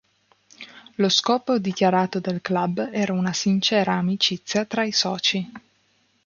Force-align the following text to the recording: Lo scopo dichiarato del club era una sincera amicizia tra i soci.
Lo 0.95 1.09
scopo 1.09 1.59
dichiarato 1.59 2.19
del 2.19 2.41
club 2.41 2.89
era 2.91 3.13
una 3.13 3.33
sincera 3.33 3.93
amicizia 3.93 4.65
tra 4.65 4.83
i 4.83 4.91
soci. 4.91 5.47